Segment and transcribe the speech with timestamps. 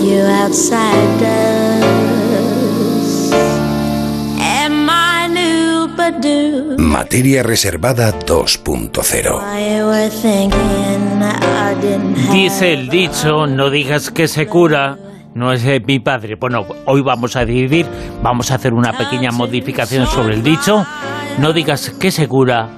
[0.00, 1.82] you outsiders.
[4.40, 6.78] And my new Badoo.
[6.78, 9.40] Materia Reservada 2.0.
[9.40, 14.98] I were thinking I didn't have Dice el dicho, no digas que se cura.
[15.34, 16.34] No es de mi padre.
[16.34, 17.86] Bueno, hoy vamos a dividir,
[18.22, 20.84] vamos a hacer una pequeña modificación sobre el dicho.
[21.38, 22.68] No digas que se cura,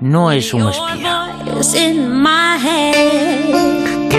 [0.00, 1.30] no es un espía.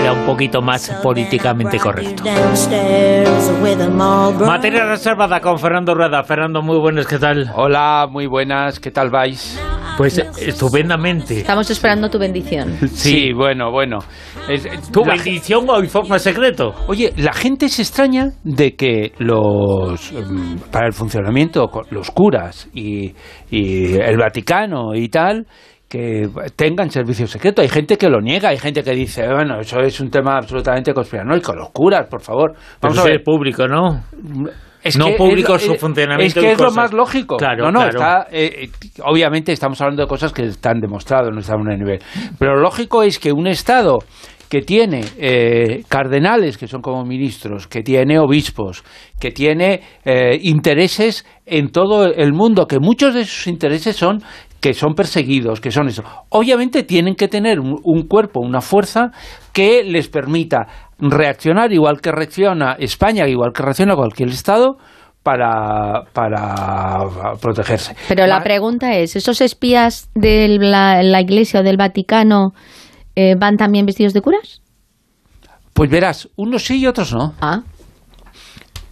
[0.02, 2.24] Queda un poquito más políticamente correcto.
[4.44, 6.24] Materia reservada con Fernando Rueda.
[6.24, 7.48] Fernando, muy buenas, ¿qué tal?
[7.54, 9.60] Hola, muy buenas, ¿qué tal vais?
[9.96, 11.38] Pues estupendamente.
[11.38, 12.76] Estamos esperando tu bendición.
[12.88, 13.98] Sí, bueno, bueno.
[14.48, 16.74] Es- es- ¿Tu la- bendición o informe secreto?
[16.88, 23.14] Oye, la gente se extraña de que los mm, para el funcionamiento, los curas y,
[23.50, 25.46] y el Vaticano y tal,
[25.92, 27.60] que tengan servicio secreto.
[27.60, 30.94] Hay gente que lo niega, hay gente que dice, bueno, eso es un tema absolutamente
[30.94, 31.54] conspiranoico.
[31.54, 32.52] Los curas, por favor.
[32.80, 33.22] Vamos Vamos a ver.
[33.22, 34.02] público, ¿no?
[34.82, 37.36] Es no que público es su funcionamiento Es que es lo más lógico.
[37.36, 37.90] Claro, no, no, claro.
[37.90, 38.70] está, eh, eh,
[39.04, 41.98] obviamente estamos hablando de cosas que están demostradas, no están a un nivel.
[42.38, 43.98] Pero lo lógico es que un Estado
[44.48, 48.82] que tiene eh, cardenales, que son como ministros, que tiene obispos,
[49.20, 54.22] que tiene eh, intereses en todo el mundo, que muchos de sus intereses son
[54.62, 56.04] que son perseguidos, que son eso.
[56.30, 59.10] Obviamente tienen que tener un, un cuerpo, una fuerza
[59.52, 60.68] que les permita
[61.00, 64.76] reaccionar igual que reacciona España, igual que reacciona cualquier Estado,
[65.22, 67.04] para, para
[67.40, 67.94] protegerse.
[68.08, 72.52] Pero la pregunta es, ¿esos espías de la, la Iglesia o del Vaticano
[73.16, 74.62] eh, van también vestidos de curas?
[75.74, 77.34] Pues verás, unos sí y otros no.
[77.40, 77.62] Ah,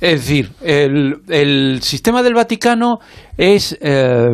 [0.00, 2.98] Es decir, el, el sistema del Vaticano
[3.36, 4.26] es eh,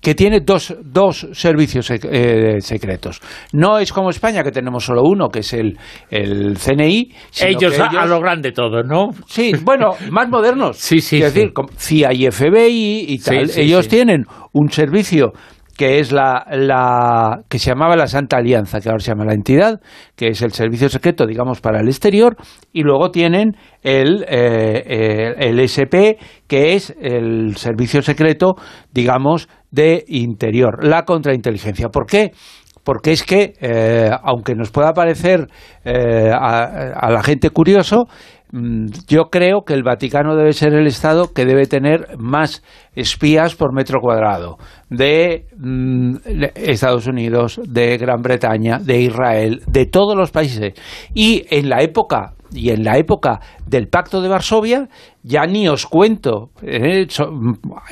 [0.00, 3.20] que tiene dos, dos servicios sec- eh, secretos.
[3.52, 5.78] No es como España, que tenemos solo uno, que es el,
[6.10, 7.12] el CNI.
[7.40, 9.10] Ellos, que a, lo grande todo, ¿no?
[9.26, 10.76] Sí, bueno, más modernos.
[10.84, 11.40] Sí, sí, Es sí.
[11.40, 13.48] decir, CIA y FBI y tal.
[13.48, 13.90] sí, Ellos sí.
[13.90, 15.32] tienen un servicio
[15.76, 19.34] que es la, la que se llamaba la Santa Alianza, que ahora se llama la
[19.34, 19.80] entidad,
[20.16, 22.36] que es el servicio secreto, digamos, para el exterior,
[22.72, 28.54] y luego tienen el, eh, eh, el SP, que es el servicio secreto,
[28.92, 31.88] digamos, de interior, la contrainteligencia.
[31.88, 32.32] ¿Por qué?
[32.84, 35.48] porque es que, eh, aunque nos pueda parecer
[35.84, 36.64] eh, a,
[36.94, 38.04] a la gente curioso,
[39.08, 42.62] yo creo que el Vaticano debe ser el Estado que debe tener más
[42.94, 44.58] espías por metro cuadrado
[44.90, 50.74] de mm, de Estados Unidos, de Gran Bretaña, de Israel, de todos los países.
[51.14, 54.88] Y en la época y en la época del Pacto de Varsovia,
[55.24, 57.32] ya ni os cuento eh, so-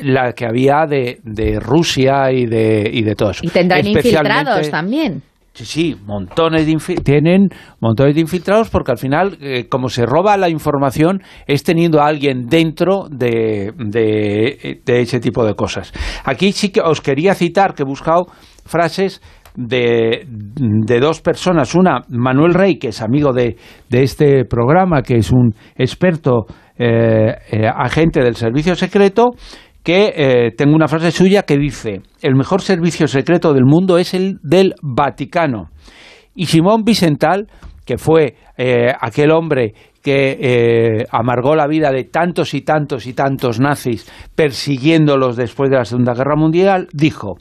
[0.02, 3.40] la que había de, de Rusia y de, y de todo eso.
[3.44, 5.22] y tendrán infiltrados también.
[5.54, 7.48] Sí, sí, montones de tienen
[7.78, 12.06] montones de infiltrados porque al final, eh, como se roba la información, es teniendo a
[12.06, 15.92] alguien dentro de, de, de ese tipo de cosas.
[16.24, 18.28] Aquí sí que os quería citar que he buscado
[18.64, 19.20] frases
[19.54, 21.74] de, de dos personas.
[21.74, 23.56] Una, Manuel Rey, que es amigo de,
[23.90, 26.46] de este programa, que es un experto
[26.78, 29.32] eh, eh, agente del servicio secreto,
[29.82, 34.14] que eh, tengo una frase suya que dice, el mejor servicio secreto del mundo es
[34.14, 35.70] el del Vaticano.
[36.34, 37.48] Y Simón Vicental,
[37.84, 43.12] que fue eh, aquel hombre que eh, amargó la vida de tantos y tantos y
[43.12, 47.36] tantos nazis persiguiéndolos después de la Segunda Guerra Mundial, dijo,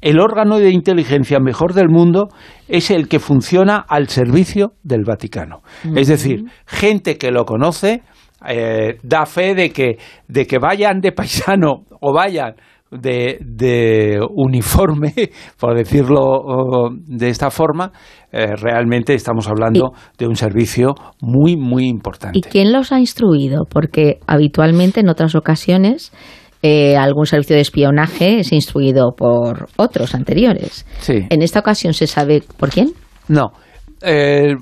[0.00, 2.28] el órgano de inteligencia mejor del mundo
[2.68, 5.62] es el que funciona al servicio del Vaticano.
[5.94, 8.02] Es decir, gente que lo conoce
[8.46, 9.98] eh, da fe de que,
[10.28, 12.54] de que vayan de paisano o vayan
[12.90, 15.12] de, de uniforme,
[15.58, 17.92] por decirlo de esta forma,
[18.32, 22.38] eh, realmente estamos hablando de un servicio muy, muy importante.
[22.38, 23.64] ¿Y quién los ha instruido?
[23.68, 26.12] Porque habitualmente en otras ocasiones
[26.62, 30.86] eh, algún servicio de espionaje es instruido por otros anteriores.
[30.98, 31.26] Sí.
[31.30, 32.92] En esta ocasión se sabe por quién.
[33.28, 33.52] No.
[34.02, 34.54] Eh,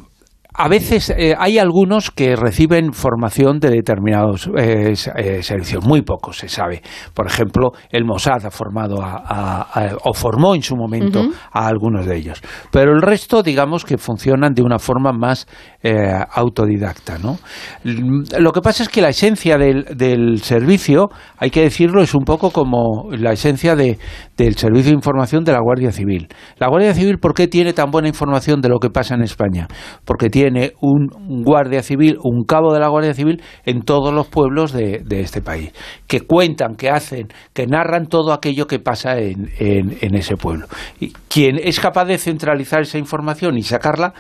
[0.57, 6.39] a veces eh, hay algunos que reciben formación de determinados eh, eh, servicios, muy pocos
[6.39, 6.81] se sabe.
[7.13, 11.67] Por ejemplo, el Mossad ha formado a, a- a- o formó en su momento a
[11.67, 12.41] algunos de ellos.
[12.71, 15.49] Pero el resto, digamos que funcionan de una forma más
[15.83, 17.19] eh, autodidacta.
[17.19, 17.39] ¿no?
[17.85, 22.15] L- Lo que pasa es que la esencia del, del servicio, hay que decirlo, es
[22.15, 23.99] un poco como la esencia de,
[24.37, 26.29] del servicio de información de la Guardia Civil.
[26.59, 29.67] La Guardia Civil, ¿por qué tiene tan buena información de lo que pasa en España?
[30.05, 30.44] Porque tiene
[30.81, 31.09] un
[31.45, 35.41] Guardia Civil, un cabo de la Guardia Civil en todos los pueblos de, de este
[35.41, 35.73] país,
[36.07, 40.67] que cuentan, que hacen, que narran todo aquello que pasa en, en- en ese pueblo.
[41.01, 44.15] Y quien es capaz de centralizar esa información y sacarla,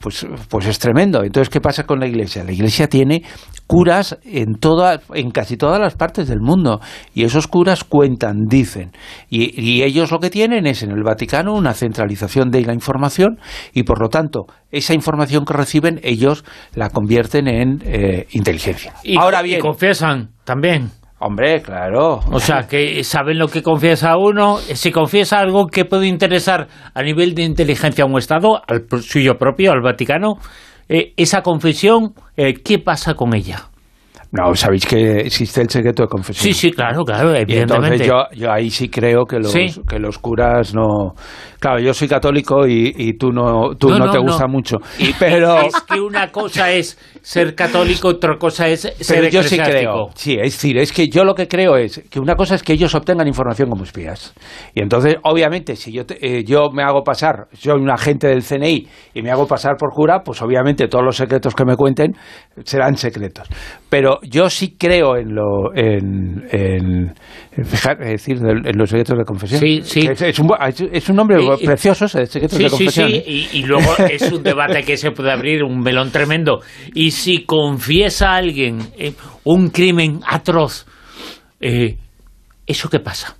[0.00, 1.22] pues, pues es tremendo.
[1.22, 2.42] Entonces, ¿qué pasa con la Iglesia?
[2.42, 3.22] La Iglesia tiene
[3.66, 6.80] curas en, toda, en casi todas las partes del mundo
[7.14, 8.92] y esos curas cuentan, dicen.
[9.28, 13.38] Y, y ellos lo que tienen es en el Vaticano una centralización de la información
[13.74, 16.44] y, por lo tanto, esa información que reciben ellos
[16.74, 18.94] la convierten en eh, inteligencia.
[19.04, 20.90] Y, Ahora y bien, confiesan también.
[21.20, 22.20] Hombre, claro.
[22.32, 24.56] O sea, que saben lo que confiesa uno.
[24.58, 29.34] Si confiesa algo que puede interesar a nivel de inteligencia a un Estado, al suyo
[29.38, 30.34] propio, al Vaticano,
[30.88, 33.70] eh, esa confesión, eh, ¿qué pasa con ella?
[34.32, 36.44] No, sabéis que existe el secreto de confesión.
[36.44, 38.04] Sí, sí, claro, claro, Y evidentemente.
[38.04, 39.66] entonces yo, yo ahí sí creo que los, Sí.
[39.88, 41.14] que los curas no...
[41.58, 44.22] Claro, yo soy católico y, y tú no, tú No, no, no, te no.
[44.24, 44.78] gusta mucho.
[45.18, 49.58] Pero, Es que una cosa es ser católico, otra cosa es ser pero yo sí
[49.58, 50.08] creo.
[50.14, 52.72] Sí, es decir, es que yo lo que creo es que una cosa es que
[52.72, 54.32] ellos obtengan información como espías.
[54.74, 58.42] Y entonces, obviamente, si yo, te- eh, yo me hago pasar, soy un agente del
[58.42, 62.14] CNI y me hago pasar por cura, pues obviamente todos los secretos que me cuenten
[62.64, 63.48] serán secretos.
[63.90, 65.74] Pero yo sí creo en lo...
[65.74, 67.14] En, en,
[67.52, 69.60] en fijar- es decir, en los secretos de confesión.
[69.60, 70.00] Sí, sí.
[70.10, 70.50] Es, es un,
[70.92, 73.08] es- un nombre Y- precioso, ese, secretos Sí, de sí, confesión.
[73.10, 73.24] sí, ¿eh?
[73.26, 76.60] y, y luego es un debate que se puede abrir, un melón tremendo.
[76.94, 79.12] Y si confiesa alguien eh,
[79.44, 80.86] un crimen atroz,
[81.60, 81.96] eh,
[82.66, 83.36] ¿eso qué pasa?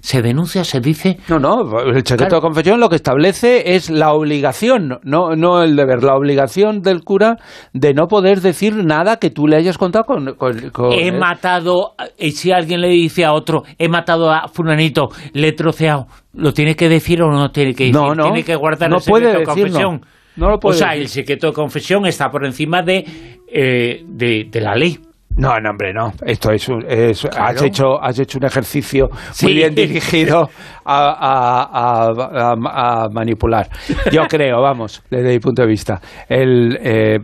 [0.00, 1.18] ¿Se denuncia, se dice?
[1.28, 2.36] No, no, el secreto Claro.
[2.36, 7.02] de confesión lo que establece es la obligación, no, no el deber, la obligación del
[7.02, 7.36] cura
[7.72, 10.34] de no poder decir nada que tú le hayas contado con...
[10.36, 15.08] con- con- He matado, y si alguien le dice a otro, he matado a fulanito,
[15.32, 17.96] le he troceado, ¿lo tiene que decir o no tiene que decir?
[18.00, 18.22] No, no.
[18.24, 20.00] Tiene que guardar No el secreto puede de confesión.
[20.36, 21.02] No lo puede o sea, decir.
[21.02, 23.04] el secreto de confesión está por encima de,
[23.52, 24.96] eh, de, de la ley.
[25.36, 26.12] No, no, hombre, no.
[26.26, 29.46] Esto es, un- es- has, hecho, has hecho un ejercicio Sí.
[29.46, 30.48] muy bien dirigido
[30.84, 33.68] a, a- a- a- a manipular.
[34.10, 36.00] Yo creo, vamos, desde mi punto de vista.
[36.28, 37.18] El, eh,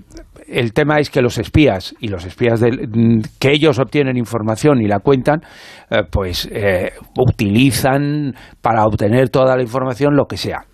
[0.46, 4.80] el tema es que los espías y los espías del- mm, que ellos obtienen información
[4.80, 5.40] y la cuentan,
[5.90, 10.66] eh, pues eh, utilizan para obtener toda la información lo que sea.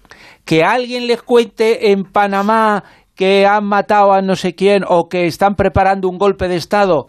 [0.45, 2.83] Que alguien les cuente en Panamá
[3.21, 7.05] que han matado a no sé quién o que están preparando un golpe de Estado,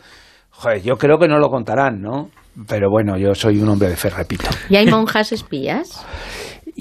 [0.49, 2.27] joder, yo creo que no lo contarán, ¿no?
[2.67, 4.49] Pero bueno, yo soy un hombre de fe, repito.
[4.67, 6.05] ¿Y hay monjas espías?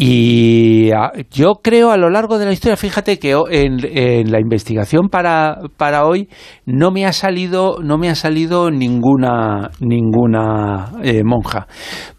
[0.02, 4.40] Y ah, yo creo a lo largo de la historia, fíjate que en, en la
[4.40, 6.30] investigación para, para hoy
[6.64, 11.66] no me ha salido, no me ha salido ninguna, ninguna eh, monja.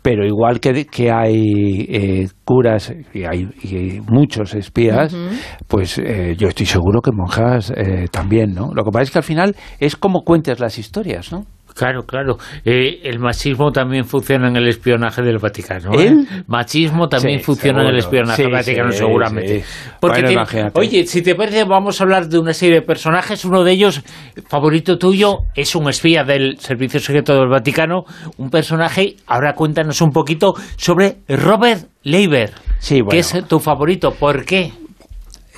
[0.04, 5.16] Pero igual que, que hay eh, curas y hay y muchos espías,
[5.68, 8.70] pues eh, yo estoy seguro que monjas eh, también, ¿no?
[8.76, 11.46] Lo que pasa es que al final es como cuentes las historias, ¿no?
[11.76, 12.38] Claro, claro.
[12.66, 15.94] Eh, el machismo también funciona en el espionaje del Vaticano.
[16.00, 16.08] ¿eh?
[16.08, 16.28] ¿El?
[16.48, 19.60] Machismo también Sí, funciona en el espionaje Sí, del Vaticano, sí, seguramente.
[19.62, 19.66] sí.
[20.00, 20.44] Porque Bueno,
[20.76, 23.46] oye, si te parece, vamos a hablar de una serie de personajes.
[23.46, 24.02] Uno de ellos,
[24.48, 28.04] favorito tuyo, es un espía del Servicio Secreto del Vaticano.
[28.38, 32.52] Un personaje, ahora cuéntanos un poquito sobre Robert Leiber.
[32.90, 33.10] Bueno.
[33.10, 34.12] Que es tu favorito.
[34.12, 34.72] ¿Por qué?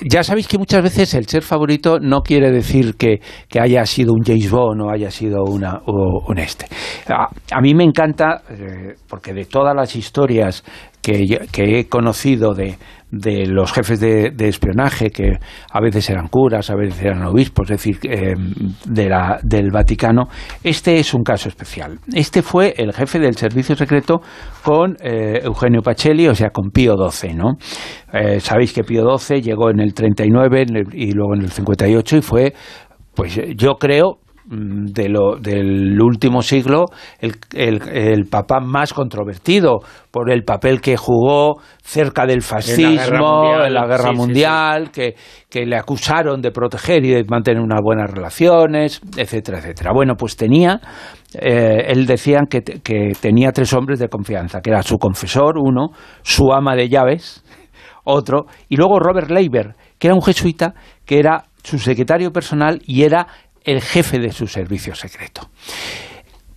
[0.02, 4.12] Ya sabéis que muchas veces el ser favorito no quiere decir que, que haya sido
[4.12, 6.66] un James Bond o haya sido una, o un este.
[7.08, 10.64] A, a mí me encanta, eh, porque de todas las historias
[11.04, 12.76] que, he conocido de,
[13.10, 15.38] de los jefes de, de espionaje, que
[15.70, 18.34] a veces eran curas, a veces eran obispos, es decir, eh,
[18.86, 20.24] de la, del Vaticano,
[20.62, 21.98] este es un caso especial.
[22.12, 24.20] Este fue el jefe del servicio secreto
[24.62, 27.52] con eh, Eugenio Pacelli, o sea, con Pío XII, ¿no?
[28.12, 31.50] Eh, Sabéis que Pío XII llegó en el 39 en el- y luego en el
[31.50, 32.54] 58 y fue,
[33.14, 36.84] pues yo creo, de lo, del último siglo,
[37.18, 39.78] el, el, el papá más controvertido
[40.10, 45.14] por el papel que jugó cerca del fascismo, en la guerra sí, sí, mundial, Que,
[45.48, 49.92] que le acusaron de proteger y de mantener unas buenas relaciones, etcétera, etcétera.
[49.94, 50.80] Bueno, pues tenía,
[51.34, 55.88] eh, él decía que, que tenía tres hombres de confianza, que era su confesor, uno,
[56.22, 57.42] su ama de llaves,
[58.04, 60.74] otro, y luego Robert Leiber, que era un jesuita,
[61.06, 63.26] que era su secretario personal y era
[63.64, 65.48] el jefe de su servicio secreto.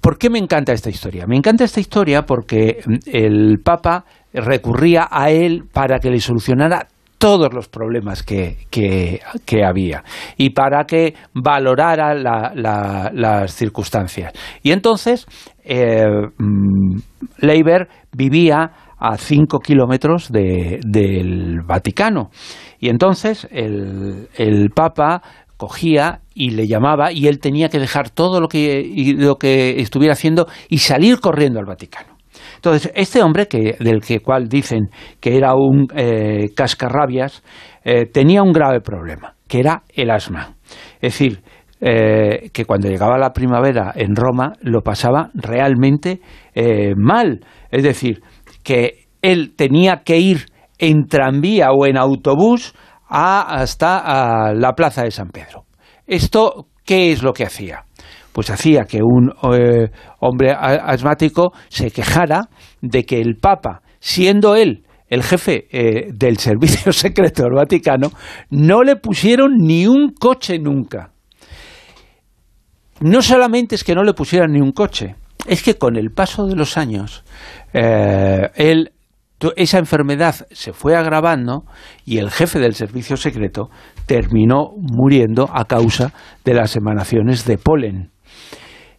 [0.01, 1.25] ¿Por qué me encanta esta historia?
[1.27, 6.87] Me encanta esta historia porque mm, el Papa recurría a él para que le solucionara
[7.17, 9.19] todos los problemas que, que-
[9.65, 10.03] había
[10.37, 14.33] y para que valorara la- la- las circunstancias.
[14.61, 15.25] Y entonces
[15.63, 16.05] eh,
[16.37, 16.97] mm,
[17.39, 22.29] Leiber vivía a cinco kilómetros de- del Vaticano.
[22.79, 25.21] Y entonces el, el Papa
[25.57, 30.13] cogía y le llamaba y él tenía que dejar todo lo que, lo que estuviera
[30.13, 32.15] haciendo y salir corriendo al Vaticano.
[32.55, 37.43] Entonces, este hombre, que, del que cual dicen que era un eh, cascarrabias,
[37.83, 39.33] eh, tenía un grave problema.
[39.47, 40.55] que era el asma.
[40.95, 41.41] Es decir,
[41.79, 46.19] eh, que cuando llegaba la primavera en Roma lo pasaba realmente
[46.55, 47.45] eh, mal.
[47.71, 48.21] Es decir,
[48.63, 50.47] que él tenía que ir
[50.79, 52.73] en tranvía o en autobús
[53.07, 55.65] hasta la plaza de San Pedro.
[56.05, 57.85] ¿Esto qué es lo que hacía?
[58.31, 62.49] Pues hacía que un eh, hombre asmático se quejara
[62.81, 68.11] de que el Papa, siendo él el jefe eh, del servicio secreto del Vaticano,
[68.49, 71.11] no le pusieron ni un coche nunca.
[72.99, 76.47] No solamente es que no le pusieran ni un coche, es que con el paso
[76.47, 77.23] de los años,
[77.73, 78.91] eh, él
[79.55, 81.63] esa enfermedad se fue agravando
[82.05, 83.69] y el jefe del servicio secreto
[84.05, 86.13] terminó muriendo a causa
[86.43, 88.11] de las emanaciones de polen.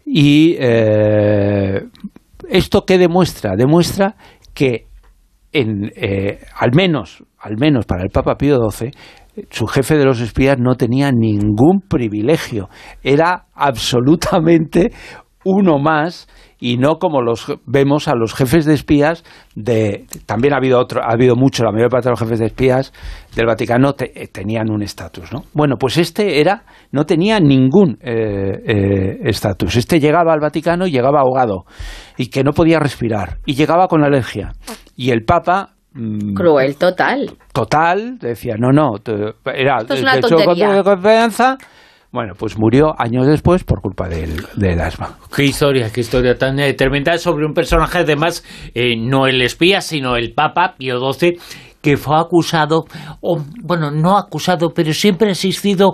[0.04, 1.82] Y eh,
[2.48, 3.56] esto qué demuestra?
[3.56, 4.16] Demuestra
[4.54, 4.86] que
[5.52, 8.90] en, eh, al menos, al menos para el Papa Pío XII,
[9.50, 12.68] su jefe de los espías no tenía ningún privilegio.
[13.02, 14.92] Era absolutamente
[15.44, 16.28] uno más
[16.60, 19.24] y no como los vemos a los jefes de espías
[19.54, 22.46] de también ha habido otro ha habido mucho la mayor parte de los jefes de
[22.46, 22.92] espías
[23.34, 28.60] del Vaticano eh, tenían un estatus no bueno pues este era no tenía ningún eh,
[28.66, 31.64] eh, estatus este llegaba al Vaticano y llegaba ahogado
[32.16, 34.52] y que no podía respirar y llegaba con alergia
[34.96, 37.30] y el Papa mm, Cruel total.
[37.52, 38.96] Total, decía, no, no,
[39.44, 40.72] era Esto es una tontería.
[40.72, 41.56] de confianza,
[42.10, 45.18] bueno, pues murió años después por culpa del, del asma.
[45.34, 49.80] Qué historia, qué historia tan eh, tremenda sobre un personaje, además, eh, no el espía,
[49.80, 51.38] sino el Papa Pío XII,
[51.82, 52.86] que fue acusado,
[53.20, 55.90] o, bueno, no acusado, pero siempre ha existido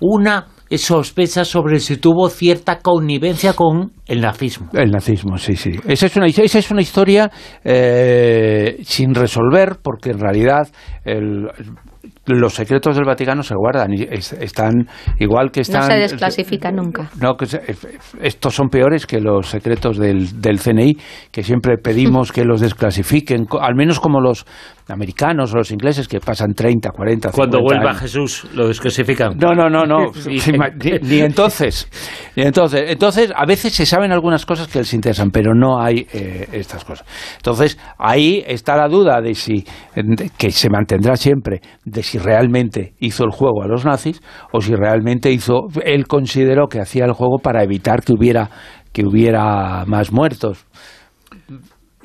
[0.00, 4.68] una sospecha sobre si tuvo cierta connivencia con el nazismo.
[4.72, 5.72] El nazismo, sí, sí.
[5.86, 7.30] Esa es una, esa es una historia
[7.64, 10.68] eh, sin resolver, porque en realidad
[11.04, 11.48] el,
[12.26, 15.82] los secretos del Vaticano se guardan y están igual que están...
[15.82, 17.10] No se desclasifican nunca.
[17.20, 17.46] No, que
[18.20, 20.96] estos son peores que los secretos del, del CNI,
[21.30, 24.46] que siempre pedimos que los desclasifiquen, al menos como los
[24.88, 29.36] americanos o los ingleses que pasan 30, 40, 50 Cuando vuelva Jesús lo desclasifican.
[29.36, 30.12] No, no, no, no.
[31.02, 31.88] ni, entonces.
[32.36, 32.84] Ni entonces.
[32.86, 36.84] Entonces, a veces se saben algunas cosas que les interesan, pero no hay eh, estas
[36.84, 37.06] cosas.
[37.36, 39.64] Entonces, ahí está la duda de si,
[40.36, 44.20] que se mantendrá siempre, de si realmente hizo el juego a los nazis
[44.52, 48.50] o si realmente hizo, él consideró que hacía el juego para evitar que hubiera,
[48.92, 50.66] que hubiera más muertos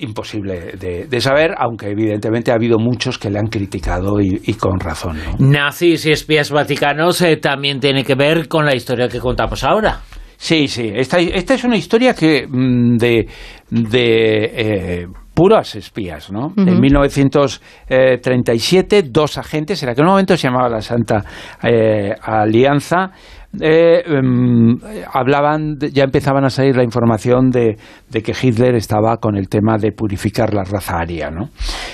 [0.01, 5.17] imposible de, saber, aunque evidentemente ha habido muchos que le han criticado y, con razón.
[5.37, 10.01] Nazis y espías vaticanos eh, también tiene que ver con la historia que contamos ahora.
[10.41, 13.27] Sí, sí, esta, esta es una historia que mm, de,
[13.69, 15.05] de eh,
[15.35, 16.51] puras espías, ¿no?
[16.57, 21.23] En 1937, dos agentes, en aquel momento se llamaba la Santa
[21.61, 23.11] eh, Alianza,
[23.59, 24.77] eh, em,
[25.11, 27.75] hablaban, ya empezaban a salir la información de,
[28.09, 31.29] que Hitler estaba con el tema de purificar la raza aria.
[31.29, 31.49] ¿no?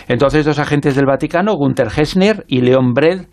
[0.08, 3.26] Entonces, dos agentes del Vaticano, Gunther Hessner y Leon Bred,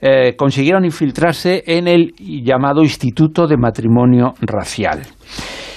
[0.00, 5.02] eh, consiguieron infiltrarse en el llamado Instituto de Matrimonio Racial.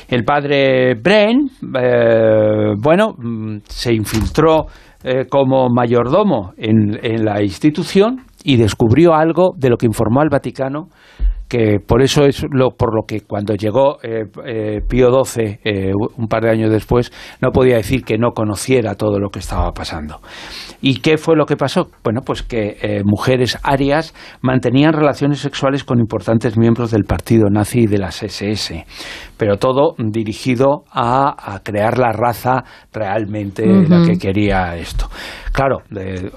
[0.08, 4.68] El padre Bren, eh, bueno, mm, se infiltró
[5.30, 10.88] como mayordomo en la institución y descubrió algo de lo que informó al Vaticano
[11.48, 15.92] que por eso es lo, por lo que cuando llegó eh, eh, Pío XII, eh,
[16.18, 17.12] un par de años después,
[17.42, 20.22] no podía decir que no conociera todo lo que estaba pasando.
[20.82, 21.90] ¿Y qué fue lo que pasó?
[22.04, 27.88] Bueno, pues que mujeres arias mantenían relaciones sexuales con importantes miembros del partido nazi y
[27.88, 28.86] de las SS,
[29.38, 35.08] pero todo dirigido a, crear la raza realmente la que quería esto.
[35.56, 35.84] Claro,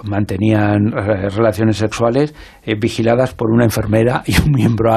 [0.05, 2.33] mantenían relaciones sexuales
[2.79, 4.95] vigiladas por una enfermera y un miembro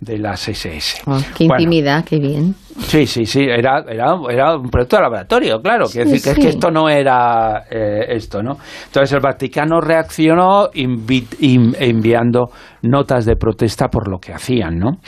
[0.00, 1.02] de las SS.
[1.06, 2.54] Oh, qué intimidad, qué bien.
[2.78, 6.46] Sí, sí, sí, era, era, era un proyecto de laboratorio, claro, quiere decir que, es
[6.46, 8.56] que esto no era eh, esto, ¿no?
[8.86, 12.48] Entonces el Vaticano reaccionó enviando
[12.82, 14.98] notas de protesta por lo que hacían, ¿no?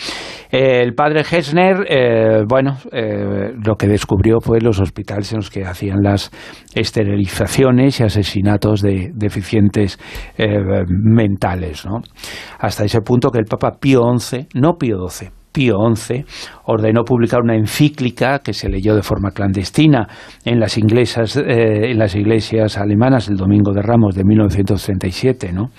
[0.54, 5.64] El padre Hessner, eh, bueno, eh, lo que descubrió fue los hospitales en los que
[5.64, 6.30] hacían las
[6.74, 9.98] esterilizaciones y asesinatos de deficientes
[10.88, 12.00] mentales, ¿no?
[12.58, 16.24] Hasta ese punto que el Papa Pío XI, no Pío XII, Pío XI
[16.64, 20.08] ordenó publicar una encíclica que se leyó de forma clandestina
[20.44, 25.52] en las, inglesas, eh, en las iglesias alemanas el Domingo de Ramos de 1937.
[25.52, 25.70] ¿no?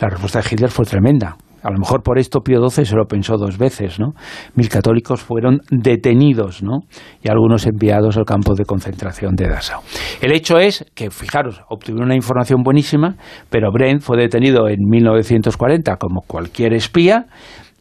[0.00, 1.36] La respuesta de Hitler fue tremenda.
[1.62, 4.12] A lo mejor por esto Pío XII se lo pensó dos veces, ¿no?
[4.54, 6.80] Mil católicos fueron detenidos, ¿no?
[7.22, 9.80] Y algunos enviados al campo de concentración de Dachau.
[10.20, 13.16] El hecho es que, fijaros, obtuvieron una información buenísima,
[13.50, 17.26] pero Brent fue detenido en 1940 como cualquier espía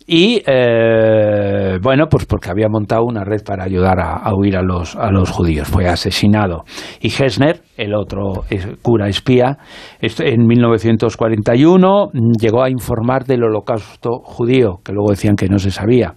[0.08, 4.96] y eh, bueno, pues porque había montado una red para ayudar a, huir a los,
[4.96, 5.68] a los judíos.
[5.68, 6.64] Fue asesinado.
[7.00, 8.44] Y Hesner, el otro
[8.82, 9.58] cura espía,
[10.02, 16.14] en 1941 llegó a informar del holocausto judío, que luego decían que no se sabía.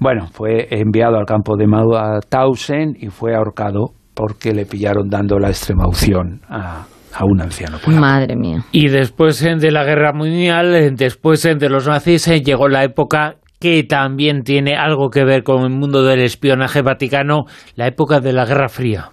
[0.00, 5.48] Bueno, fue enviado al campo de Mauthausen y fue ahorcado porque le pillaron dando la
[5.48, 6.84] extrema unción a,
[7.14, 7.78] a un anciano.
[7.86, 8.64] Madre mía.
[8.72, 12.84] Y después eh, de la guerra mundial, eh, después eh, de los nazis, llegó la
[12.84, 17.44] época que también tiene algo que ver con el mundo del espionaje vaticano,
[17.76, 19.12] la época de la Guerra Fría.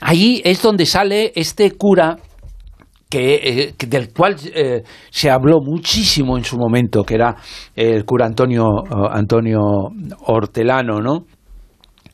[0.00, 2.16] Allí es donde sale este cura
[3.08, 4.34] que, del cual
[5.10, 7.36] se habló muchísimo en su momento, que era
[7.76, 8.64] el cura Antonio,
[9.12, 9.60] Antonio
[10.26, 11.26] Hortelano, ¿no?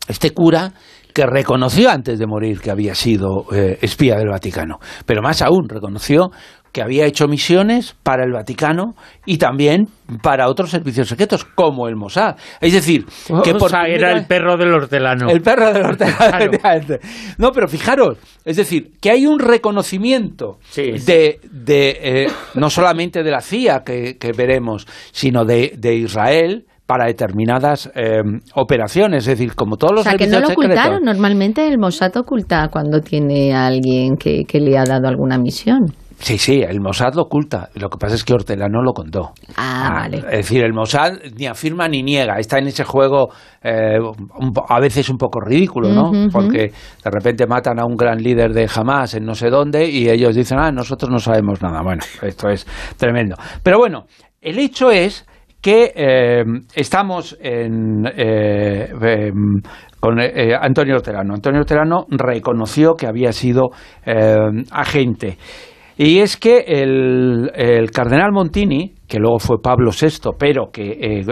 [0.07, 0.75] Este cura
[1.15, 5.67] que reconoció antes de morir que había sido eh, espía del Vaticano, pero más aún
[5.67, 6.31] reconoció
[6.73, 8.95] que había hecho misiones para el Vaticano
[9.27, 9.89] y también
[10.23, 12.37] para otros servicios secretos, como el Mossad.
[12.61, 13.07] Es decir,
[13.45, 15.29] que por era el perro del hortelano.
[15.31, 16.59] El perro del hortelano.
[17.39, 23.31] No, pero fijaros, es decir, que hay un reconocimiento de, de eh, no solamente de
[23.31, 28.21] la CIA que, veremos, sino de, de Israel para determinadas eh,
[28.57, 31.05] operaciones, es decir, como todos los o sea, que no lo ocultaron.
[31.05, 35.87] Normalmente el Mossad oculta cuando tiene a alguien que, le ha dado alguna misión.
[36.21, 37.71] Sí, sí, el Mossad lo oculta.
[37.75, 39.33] Lo que pasa es que Hortela no lo contó.
[39.57, 40.19] Ah, ah, vale.
[40.19, 42.39] Es decir, el Mossad ni afirma ni niega.
[42.39, 43.31] Está en ese juego
[43.63, 43.99] eh,
[44.69, 46.13] a veces un poco ridículo, ¿no?
[46.31, 46.73] Porque
[47.03, 50.37] de repente matan a un gran líder de Hamas en no sé dónde y ellos
[50.37, 51.81] dicen, ah, nosotros no sabemos nada.
[51.83, 52.67] Bueno, esto es
[52.99, 53.37] tremendo.
[53.63, 54.05] Pero bueno,
[54.43, 55.27] el hecho es
[55.61, 59.61] que eh, estamos en, eh, em,
[59.99, 61.35] con eh, Antonio Hortelano.
[61.35, 63.71] Antonio Hortelano reconoció que había sido
[64.71, 65.37] agente.
[66.03, 71.27] Y es que el, cardenal Montini, que luego fue Pablo VI, pero que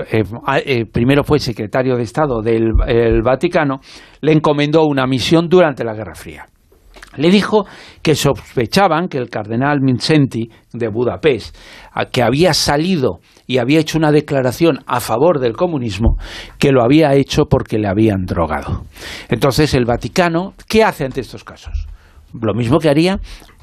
[0.92, 3.80] primero fue secretario de Estado del Vaticano,
[4.20, 6.44] le encomendó una misión durante la Guerra Fría
[7.16, 7.64] le dijo
[8.02, 11.56] que sospechaban que el cardenal Mincenti de Budapest,
[12.12, 16.16] que había salido y había hecho una declaración a favor del comunismo,
[16.58, 18.84] que lo había hecho porque le habían drogado.
[19.30, 21.88] Entonces el Vaticano, ¿qué hace ante estos casos?
[22.34, 23.18] Lo mismo que haría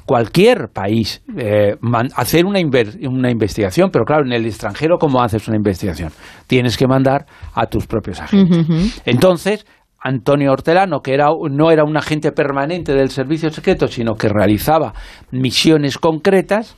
[0.06, 1.74] cualquier país, eh,
[2.14, 2.60] hacer una,
[3.08, 6.10] una, investigación, pero claro, en el extranjero, ¿cómo haces una investigación?
[6.46, 9.02] Tienes que mandar a tus propios agentes.
[9.04, 9.66] Entonces,
[10.00, 14.94] Antonio Hortelano, que era, no era un agente permanente del servicio secreto, sino que realizaba
[15.32, 16.76] misiones concretas,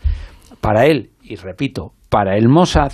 [0.61, 2.93] para él, y repito, para el Mossad,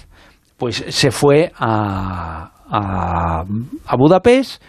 [0.59, 4.63] pues se fue a, a, Budapest,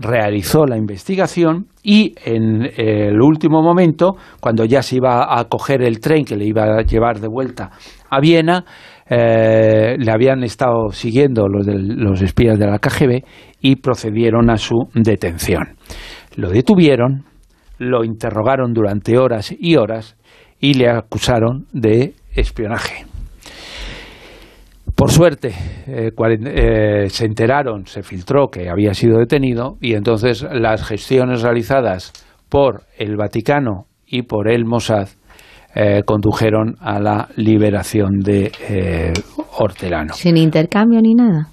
[0.00, 6.00] realizó la investigación y en el último momento, cuando ya se iba a coger el
[6.00, 7.70] tren que le iba a llevar de vuelta
[8.08, 8.64] a Viena,
[9.08, 13.24] eh, le habían estado siguiendo los, los espías de la KGB
[13.60, 15.76] y procedieron a su detención.
[16.34, 17.24] Lo detuvieron,
[17.78, 20.16] lo interrogaron durante horas y horas
[20.60, 23.09] y le acusaron de espionaje.
[25.00, 25.54] Por suerte,
[25.86, 32.12] eh, eh, se enteraron, se filtró que había sido detenido y entonces las gestiones realizadas
[32.50, 35.08] por el Vaticano y por el Mossad
[35.74, 38.52] eh, condujeron a la liberación de
[39.56, 40.12] Hortelano.
[40.12, 41.48] Sin intercambio ni nada.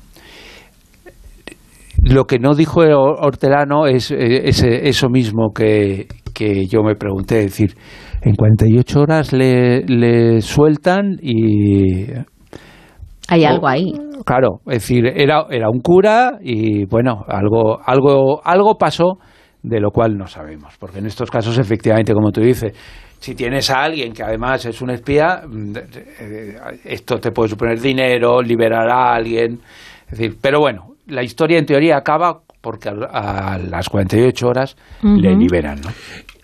[2.04, 7.78] Lo que no dijo Hortelano es, eso mismo que, que, yo me pregunté, es decir,
[8.24, 12.08] en 48 horas le, le sueltan y
[13.28, 13.94] hay algo ahí.
[14.26, 19.18] Claro, es decir, era, era un cura y bueno, algo, algo, algo pasó
[19.62, 20.76] de lo cual no sabemos.
[20.80, 22.74] Porque en estos casos, efectivamente, como tú dices,
[23.20, 25.74] si tienes a alguien que además es un espía, mm,
[26.20, 29.60] eh, esto te puede suponer dinero, liberar a alguien.
[30.06, 35.36] Es decir, pero bueno, la historia en teoría acaba porque a, las 48 horas le
[35.36, 35.80] liberan.
[35.82, 35.90] ¿no?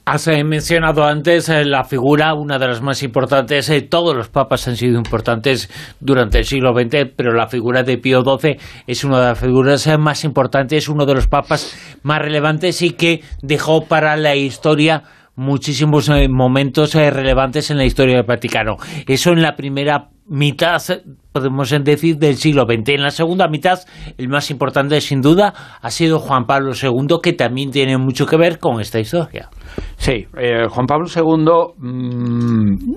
[0.06, 4.28] Has eh, mencionado antes eh, la figura, una de las más importantes, eh, todos los
[4.28, 5.70] papas han sido importantes
[6.02, 9.88] durante el siglo XX, pero la figura de Pío XII es una de las figuras
[9.98, 15.04] más importantes, uno de los papas más relevantes y que dejó para la historia
[15.38, 18.76] muchísimos momentos relevantes en la historia del Vaticano.
[19.08, 20.82] Eso en la primera mitad,
[21.32, 22.90] podemos decir, del siglo XX.
[22.90, 23.80] En la segunda mitad,
[24.18, 28.38] el más importante, sin duda, ha sido Juan Pablo II, que también tiene mucho que
[28.38, 29.50] ver con esta historia.
[29.98, 32.96] Sí, eh, Juan Pablo II mm,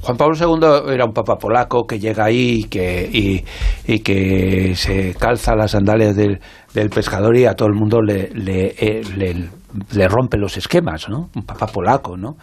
[0.00, 3.44] Juan Pablo II era un papa polaco que llega ahí y que, y,
[3.92, 6.40] y que se calza las sandalias del,
[6.72, 9.50] del pescador y a todo el mundo le, le, eh, le-
[9.92, 11.28] le rompe los esquemas, ¿no?
[11.36, 12.36] Un papa polaco, ¿no?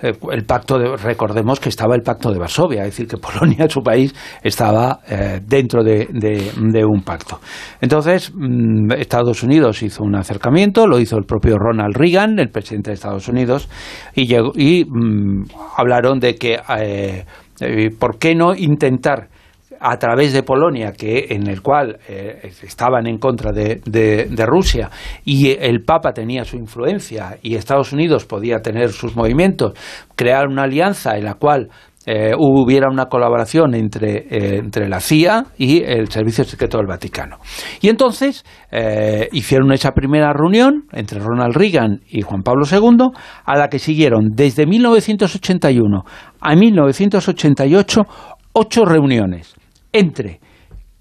[0.00, 3.68] Eh, el pacto de, recordemos que estaba el pacto de Varsovia, es decir, que Polonia,
[3.68, 6.06] su país, estaba eh, dentro de,
[6.86, 7.40] un pacto.
[7.80, 12.90] Entonces, mm, Estados Unidos hizo un acercamiento, lo hizo el propio Ronald Reagan, el presidente
[12.90, 13.68] de Estados Unidos,
[14.14, 15.44] y, llegó- y mm,
[15.76, 17.24] hablaron de que, eh,
[17.98, 19.28] ¿por qué no intentar
[19.80, 23.80] a través de Polonia, que en el cual eh, estaban en contra de,
[24.46, 24.90] Rusia
[25.24, 29.72] y el Papa tenía su influencia y Estados Unidos podía tener sus movimientos,
[30.14, 31.68] crear una alianza en la cual
[32.06, 37.38] eh, hubiera una colaboración entre, eh, entre la CIA y el Servicio Secreto del Vaticano.
[37.80, 38.44] Y entonces
[39.32, 43.08] hicieron esa primera reunión entre Ronald Reagan y Juan Pablo II,
[43.44, 46.04] a la que siguieron desde 1981
[46.40, 48.02] a 1988
[48.52, 49.57] ocho reuniones
[49.92, 50.40] entre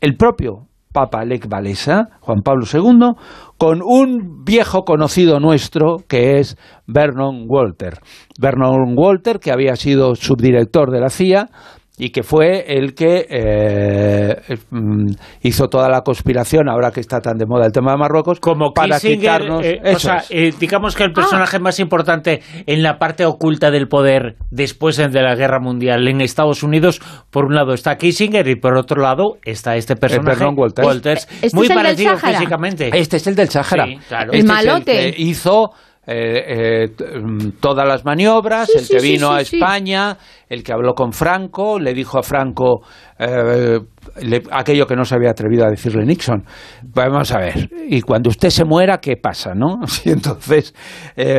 [0.01, 3.13] el propio Papa Lech Walesa, Juan Pablo II,
[3.57, 7.99] con un viejo conocido nuestro que es Vernon Walter.
[8.39, 11.49] Vernon Walter, que había sido subdirector de la CIA
[11.99, 15.07] y que fue el que eh, mm,
[15.41, 18.71] hizo toda la conspiración, ahora que está tan de moda el tema de Marruecos, Como
[18.71, 19.65] para Kissinger, quitarnos...
[19.65, 23.87] eh, o sea, eh, digamos que el personaje más importante en la parte oculta del
[23.87, 28.55] poder después de la guerra mundial en Estados Unidos, por un lado está Kissinger y
[28.55, 31.27] por otro lado está este personaje, Vernon Walters.
[31.41, 32.89] ¿Este muy el parecido físicamente.
[32.93, 33.87] Este es el del Sáhara.
[33.87, 34.31] Sí, claro.
[34.31, 34.91] Este El es malote.
[34.91, 35.71] que hizo
[36.09, 39.41] eh, eh, mm, todas las maniobras, Sí, el que sí, vino sí, a.
[39.41, 40.17] España,
[40.47, 42.79] el que habló con Franco, le dijo a Franco
[43.19, 43.79] eh,
[44.21, 46.45] le- aquello que no se había atrevido a decirle Nixon.
[46.93, 49.53] Vamos a ver, y cuando usted se muera, ¿qué pasa?
[49.53, 49.79] ¿no?
[50.05, 50.73] Y entonces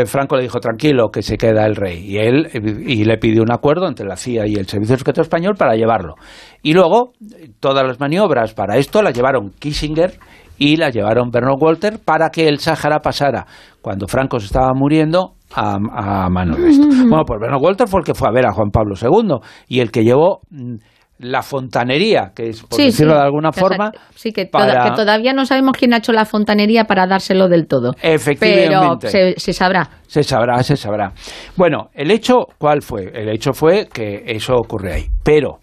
[0.05, 2.05] Franco le dijo, tranquilo, que se queda el rey.
[2.05, 2.49] Y él
[2.87, 6.15] y le pidió un acuerdo entre la CIA y el Servicio Secreto Español para llevarlo.
[6.63, 7.13] Y luego,
[7.61, 10.19] todas las maniobras para esto las llevaron Kissinger
[10.59, 13.47] y la llevaron Vernon Walter para que el Sáhara pasara,
[13.81, 15.77] cuando Franco se estaba muriendo, a,
[16.25, 16.87] a mano de esto.
[17.09, 19.81] Bueno, pues Vernon Walter fue el que fue a ver a Juan Pablo II y
[19.81, 20.75] el que llevó mm,
[21.21, 23.18] la fontanería, que es, por Sí, decirlo sí.
[23.18, 26.25] de alguna forma, Sí, que, toda- para- que todavía no sabemos quién ha hecho la
[26.27, 27.92] fontanería para dárselo del todo.
[28.03, 29.09] Efectivamente.
[29.11, 29.88] Pero se, se sabrá.
[30.07, 31.12] Se sabrá, se sabrá.
[31.57, 33.11] Bueno, el hecho, ¿cuál fue?
[33.14, 35.07] El hecho fue que eso ocurre ahí.
[35.25, 35.59] Pero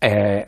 [0.00, 0.46] eh,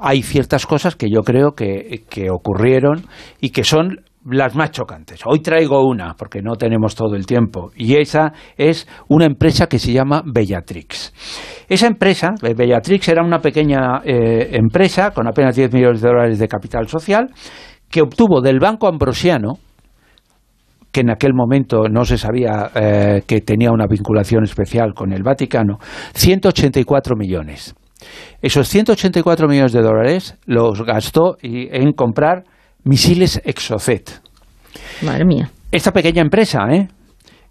[0.00, 3.06] hay ciertas cosas que yo creo que, que ocurrieron
[3.40, 5.20] y que son las más chocantes.
[5.24, 9.78] Hoy traigo una, porque no tenemos todo el tiempo, y esa es una empresa que
[9.78, 11.12] se llama Bellatrix.
[11.68, 16.48] Esa empresa, Bellatrix, era una pequeña eh, empresa con apenas 10 millones de dólares de
[16.48, 17.28] capital social,
[17.88, 19.54] que obtuvo del Banco Ambrosiano,
[20.92, 25.22] que en aquel momento no se sabía eh, que tenía una vinculación especial con el
[25.22, 25.78] Vaticano,
[26.14, 27.74] 184 millones.
[28.42, 32.44] Esos 184 millones de dólares los gastó en comprar
[32.84, 34.20] misiles Exocet.
[35.02, 35.50] Madre mía.
[35.70, 36.88] Esta pequeña empresa, ¿eh?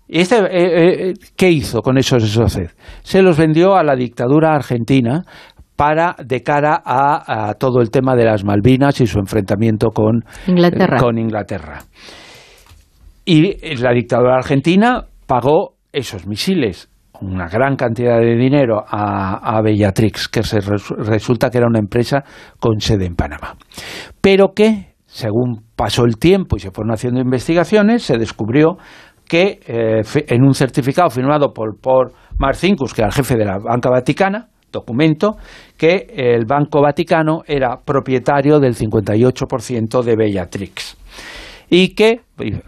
[0.08, 2.72] Este, eh, eh, ¿Qué hizo con esos Exocet?
[3.04, 5.24] Se los vendió a la dictadura argentina
[5.76, 10.26] para de cara a, a todo el tema de las Malvinas y su enfrentamiento con
[10.48, 10.98] Inglaterra.
[10.98, 11.84] con Inglaterra.
[13.24, 16.89] Y la dictadura argentina pagó esos misiles,
[17.22, 22.24] una gran cantidad de dinero a, Bellatrix, que se resu- resulta que era una empresa
[22.60, 23.56] con sede en Panamá.
[24.22, 28.78] Pero que, según pasó el tiempo y se fueron haciendo investigaciones, se descubrió
[29.28, 33.60] que eh, en un certificado firmado por, por Marcinkus, que era el jefe de la
[33.60, 35.36] Banca Vaticana, documento,
[35.78, 40.98] que el Banco Vaticano era propietario del 58% de Bellatrix
[41.70, 42.22] y que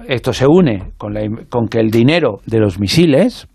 [0.07, 3.47] esto se une con, la con que el dinero de los misiles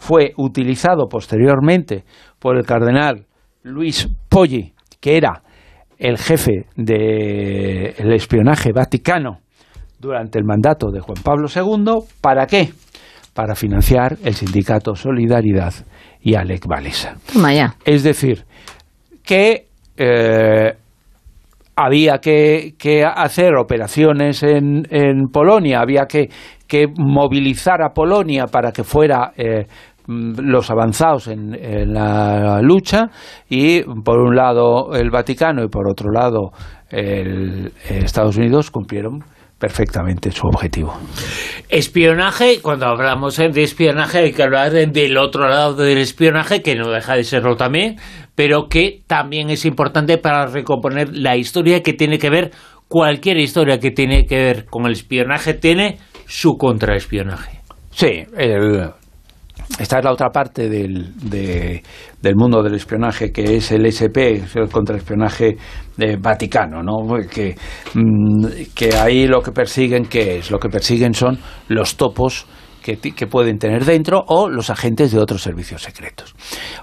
[0.00, 2.04] fue utilizado posteriormente
[2.38, 3.26] por el cardenal
[3.62, 5.42] Luis Poggi, que era
[5.98, 9.40] el jefe del espionaje vaticano
[9.98, 12.70] durante el mandato de Juan Pablo II, ¿para qué?
[13.34, 15.74] Para financiar el sindicato Solidaridad
[16.22, 16.64] y Alec
[17.52, 17.76] ya.
[17.84, 18.44] Es decir,
[19.22, 19.66] que
[19.98, 20.72] eh,
[21.76, 26.30] había que, que hacer operaciones en, en Polonia, había que,
[26.70, 29.66] que movilizar a Polonia para que fuera eh,
[30.06, 33.08] los avanzados en, en la lucha
[33.48, 36.50] y por un lado el Vaticano y por otro lado
[36.90, 39.20] el, Estados Unidos cumplieron
[39.58, 40.94] perfectamente su objetivo.
[41.68, 46.62] Espionaje, cuando hablamos eh, de espionaje hay que hablar de- del otro lado del espionaje,
[46.62, 47.96] que no deja de serlo también,
[48.34, 52.50] pero que también es importante para recomponer la historia que tiene que ver,
[52.88, 55.98] cualquier historia que tiene que ver con el espionaje tiene
[56.30, 57.60] su contraespionaje.
[57.90, 58.88] Sí, el-
[59.78, 61.82] esta es la otra parte del, de-
[62.22, 65.56] del mundo del espionaje, que es el SP, es el contraespionaje
[65.96, 66.96] de Vaticano, ¿no?
[67.32, 67.54] Que,
[67.94, 70.50] mm, que ahí lo que persiguen, ¿qué es?
[70.50, 71.38] Lo que persiguen son
[71.68, 72.46] los topos
[72.82, 76.34] que, que pueden tener dentro o los agentes de otros servicios secretos.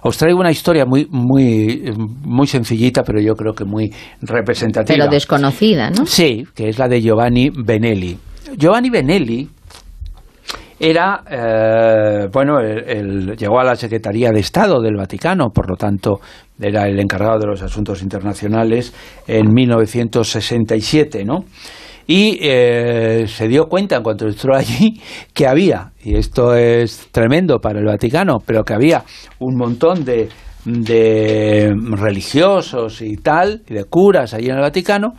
[0.04, 1.92] Os traigo una historia muy, muy,
[2.24, 4.96] muy sencillita, pero yo creo que muy representativa.
[4.98, 6.06] Pero desconocida, ¿no?
[6.06, 8.18] Sí, que es la de Giovanni Benelli.
[8.56, 9.50] Giovanni Benelli
[10.80, 16.20] era, eh, bueno, llegó a la Secretaría de Estado del Vaticano, por lo tanto
[16.60, 18.94] era el encargado de los asuntos internacionales
[19.26, 21.46] en 1967, ¿no?
[22.06, 25.02] Y eh, se dio cuenta en cuanto entró allí
[25.34, 29.04] que había, y esto es tremendo para el Vaticano, pero que había
[29.40, 30.30] un montón de,
[30.64, 35.14] de religiosos y tal, y de curas allí en el Vaticano,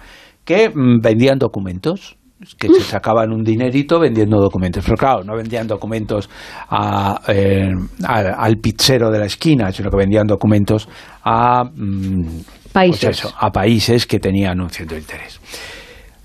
[0.45, 2.18] que mm, vendían documentos
[2.59, 4.85] que se sacaban un dinerito vendiendo documentos.
[4.85, 6.29] Pero claro, no vendían documentos
[6.71, 7.71] a, eh,
[8.05, 10.89] al, al pizzero de la esquina, sino que vendían documentos
[11.25, 12.41] a, mm,
[12.73, 13.05] Países.
[13.05, 15.41] pues eso, a países que tenían un cierto interés.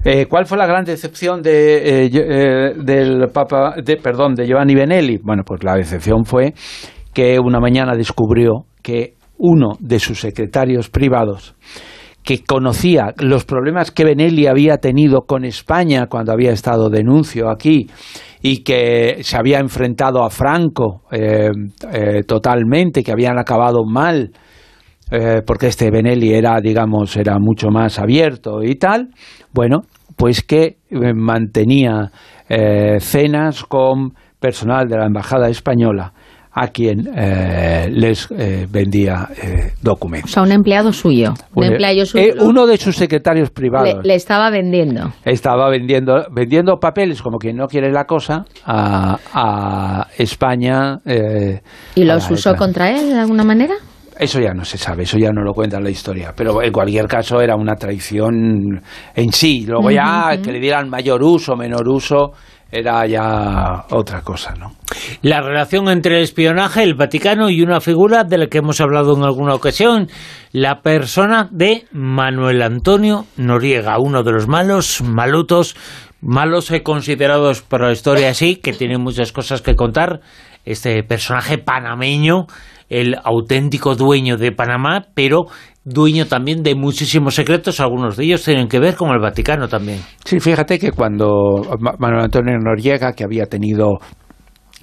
[0.05, 4.75] Eh, ¿Cuál fue la gran decepción de, eh, eh, del Papa, de, perdón, de Giovanni
[4.75, 5.17] Benelli?
[5.23, 6.53] Bueno, pues la decepción fue
[7.13, 11.55] que una mañana descubrió que uno de sus secretarios privados,
[12.23, 17.87] que conocía los problemas que Benelli había tenido con España cuando había estado denuncio aquí
[18.41, 21.49] y que se había enfrentado a Franco eh,
[21.91, 24.31] eh, totalmente, que habían acabado mal,
[25.11, 29.09] eh, porque este Benelli era, digamos, era mucho más abierto y tal,
[29.53, 29.81] bueno,
[30.15, 30.77] pues que
[31.15, 32.11] mantenía
[32.99, 36.13] cenas con personal de la Embajada Española
[36.55, 40.31] a quien eh, les eh, vendía eh, O documentos.
[40.31, 41.33] sea, un empleado suyo.
[41.55, 42.33] Un empleado eh, suyo.
[42.41, 45.11] uno de sus secretarios le, privados le estaba vendiendo.
[45.25, 50.99] estaba vendiendo, vendiendo papeles como quien no quiere la cosa a, a España.
[51.05, 51.61] eh,
[51.95, 52.57] ¿Y los usó España.
[52.57, 53.73] contra él de alguna manera?
[54.19, 56.33] Eso ya no se sabe, eso ya no lo cuenta en la historia.
[56.37, 58.79] Pero en cualquier caso era una traición
[59.15, 59.65] en sí.
[59.67, 62.31] Luego ya que le dieran mayor uso, menor uso,
[62.73, 64.73] era ya otra cosa, ¿no?
[65.21, 69.15] La relación entre el espionaje, el Vaticano y una figura de la que hemos hablado
[69.15, 70.09] en alguna ocasión,
[70.51, 75.75] la persona de Manuel Antonio Noriega, uno de los malos, malutos,
[76.19, 80.21] malos eh, considerados por la historia así, que tiene muchas cosas que contar,
[80.65, 82.47] este personaje panameño,
[82.89, 85.45] el auténtico dueño de Panamá, pero
[85.85, 89.99] dueño también de muchísimos secretos, algunos de ellos tienen que ver con el Vaticano también.
[90.23, 93.97] Sí, fíjate que cuando Ma- Manuel Antonio Noriega, que había tenido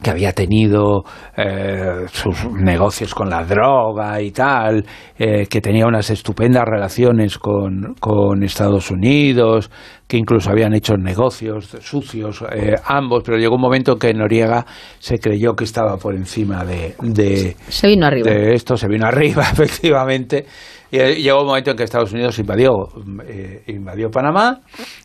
[0.03, 1.03] que había tenido
[1.37, 4.83] eh, sus negocios con la droga y tal,
[5.19, 9.71] eh, que tenía unas estupendas relaciones con, con Estados Unidos,
[10.09, 14.65] que incluso habían hecho negocios sucios eh, ambos, pero llegó un momento en que Noriega
[14.99, 18.31] se creyó que estaba por encima de, de, Se vino arriba.
[18.31, 20.47] de esto, se vino arriba, efectivamente.
[20.90, 22.88] Y eh, llegó un momento en que Estados Unidos invadió,
[23.24, 24.61] eh, invadió Panamá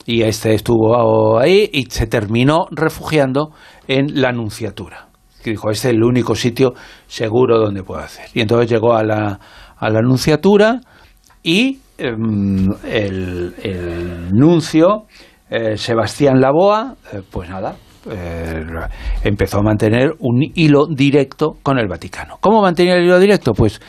[0.06, 3.52] y este estuvo ahí y se terminó refugiando
[3.88, 5.10] en la Nunciatura.
[5.44, 6.74] Que dijo, este es el único sitio
[7.08, 8.26] seguro donde puedo hacer.
[8.34, 9.40] Y entonces llegó a la,
[9.78, 10.82] a la Nunciatura
[11.44, 15.06] y em, el, el nuncio,
[15.52, 16.96] eh, Sebastián Laboa,
[17.30, 17.76] pues nada,
[19.24, 22.38] empezó a mantener un hilo directo con el Vaticano.
[22.40, 23.54] ¿Cómo mantenía el hilo directo?
[23.54, 23.80] Pues,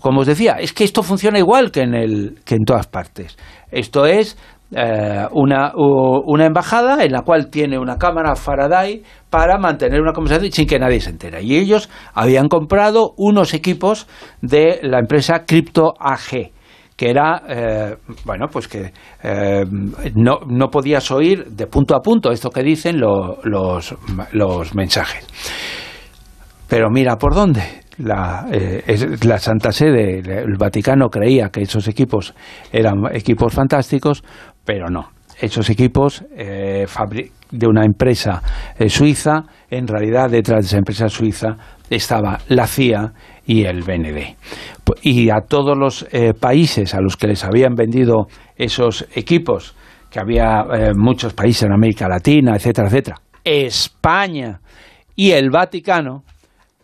[0.00, 3.36] como os decía, es que esto funciona igual que en, el, que en todas partes.
[3.70, 4.36] Esto es
[4.72, 10.52] eh, una, una embajada en la cual tiene una cámara Faraday para mantener una conversación
[10.52, 11.42] sin que nadie se entere.
[11.42, 14.06] Y ellos habían comprado unos equipos
[14.42, 16.50] de la empresa Crypto AG
[16.96, 18.90] que era, eh, bueno, pues que
[19.22, 19.64] eh,
[20.14, 23.94] no, no podías oír de punto a punto esto que dicen lo- los,
[24.32, 25.26] los mensajes.
[26.68, 27.85] Pero mira por dónde.
[27.98, 32.34] La, eh, la Santa Sede, el Vaticano creía que esos equipos
[32.70, 34.22] eran equipos fantásticos,
[34.64, 35.10] pero no.
[35.40, 36.86] Esos equipos eh,
[37.50, 38.42] de una empresa
[38.78, 41.56] eh, suiza, en realidad detrás de esa empresa suiza
[41.88, 43.12] estaba la CIA
[43.46, 44.36] y el BND.
[45.02, 46.06] Y a todos los
[46.40, 49.74] países a los que les habían vendido esos equipos,
[50.10, 50.64] que había
[50.96, 54.60] muchos países en América Latina, etcétera, etcétera, España
[55.14, 56.24] y el Vaticano,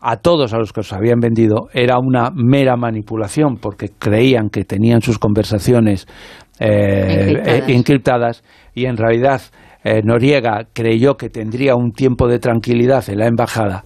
[0.03, 4.65] a todos a los que os habían vendido era una mera manipulación porque creían que
[4.65, 6.07] tenían sus conversaciones
[6.59, 7.69] eh, Encriptadas.
[7.69, 9.43] eh, encriptadas y en realidad
[9.85, 13.85] eh, Noriega creyó que tendría un tiempo de tranquilidad en la embajada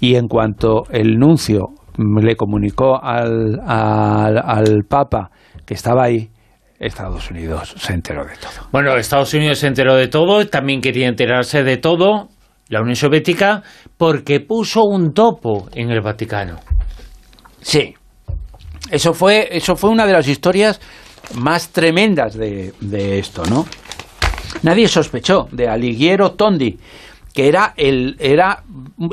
[0.00, 5.30] y en cuanto el nuncio le comunicó al, al, al Papa
[5.66, 6.30] que estaba ahí,
[6.78, 8.68] Estados Unidos se enteró de todo.
[8.70, 12.28] Bueno, Estados Unidos se enteró de todo, también quería enterarse de todo
[12.68, 13.62] la Unión Soviética
[13.96, 16.56] porque puso un topo en el Vaticano.
[17.60, 17.94] Sí.
[18.90, 20.80] Eso fue, eso fue una de las historias
[21.34, 23.66] más tremendas de, de esto, ¿no?
[24.62, 26.78] Nadie sospechó de Alighiero Tondi,
[27.34, 28.64] que era el, era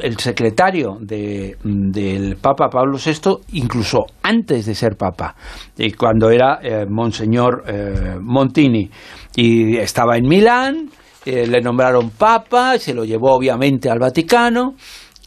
[0.01, 5.35] el secretario de, del Papa Pablo VI, incluso antes de ser Papa,
[5.77, 8.89] y cuando era eh, Monseñor eh, Montini.
[9.35, 10.89] Y estaba en Milán,
[11.25, 14.75] eh, le nombraron Papa, se lo llevó obviamente al Vaticano,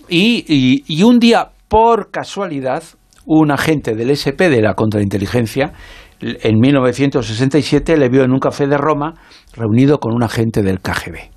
[0.09, 2.83] y, un día, por casualidad,
[3.27, 5.73] un agente del SP de la contrainteligencia,
[6.21, 9.15] en 1967 le vio en un café de Roma
[9.55, 11.31] reunido con un agente del KGB.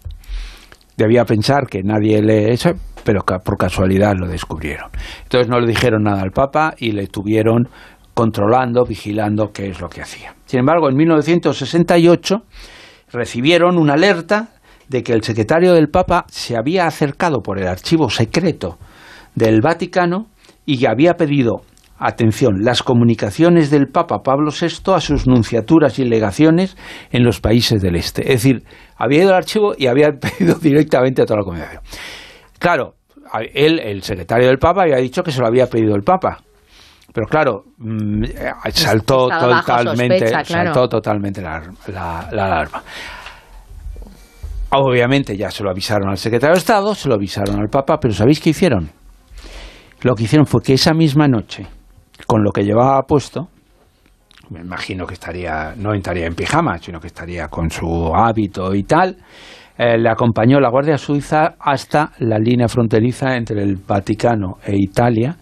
[0.98, 2.72] Debía pensar que nadie le eso,
[3.04, 4.90] pero por casualidad lo descubrieron.
[5.24, 7.68] Entonces no le dijeron nada al Papa y le estuvieron
[8.14, 10.36] controlando, vigilando qué es lo que hacía.
[10.46, 12.44] Sin embargo, en 1968
[13.12, 14.50] recibieron una alerta
[14.88, 18.78] de que el secretario del Papa se había acercado por el archivo secreto
[19.36, 20.28] del Vaticano
[20.66, 21.62] y que había pedido,
[21.98, 26.76] atención, las comunicaciones del Papa Pablo VI a sus nunciaturas y legaciones
[27.12, 28.22] en los países del Este.
[28.22, 28.64] Es decir,
[28.98, 31.82] había ido al archivo y había pedido directamente a toda la comunicación.
[32.60, 32.96] Claro,
[33.54, 36.40] él, el secretario del Papa, había dicho que se lo había pedido el Papa.
[37.14, 40.74] Pero claro, mm, eh, saltó Estaba bajo totalmente, sospecha, claro.
[40.74, 42.84] saltó totalmente la, la- la alarma.
[44.74, 48.14] Obviamente ya se lo avisaron al secretario de Estado, se lo avisaron al Papa, pero
[48.14, 48.90] ¿sabéis qué hicieron?
[50.04, 51.68] Lo que hicieron fue que esa misma noche,
[52.26, 53.50] con lo que llevaba puesto,
[54.50, 58.84] me imagino que estaría, no estaría en pijama, sino que estaría con su hábito y
[58.84, 59.18] tal,
[59.78, 65.36] eh, le acompañó la Guardia Suiza hasta la línea fronteriza entre el Vaticano e Italia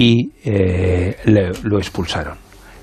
[0.00, 2.34] y eh, le- lo expulsaron.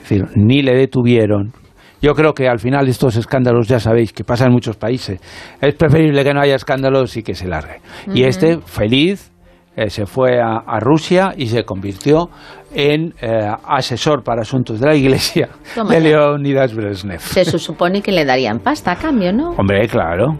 [0.03, 1.53] Es decir, ni le detuvieron.
[2.01, 5.19] Yo creo que al final estos escándalos ya sabéis que pasan en muchos países.
[5.61, 7.79] Es preferible que no haya escándalos y que se largue.
[8.13, 9.31] Y este, feliz,
[9.77, 12.29] eh, se fue a, a Rusia y se convirtió
[12.73, 16.07] en eh, asesor para asuntos de la Iglesia Toma de ya.
[16.09, 17.21] Leonidas Brezhnev.
[17.21, 19.51] Se su- supone que le darían pasta a cambio, ¿no?
[19.51, 20.37] Hombre, claro.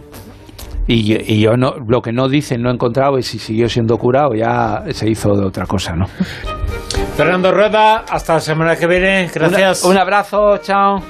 [0.88, 4.34] Y, yo no, lo que no dicen, no he encontrado, y si siguió siendo curado,
[4.34, 6.06] ya se hizo de otra cosa, ¿no?
[7.16, 9.28] Fernando Rueda, hasta la semana que viene.
[9.32, 9.84] Gracias.
[9.84, 11.02] un abrazo, chao.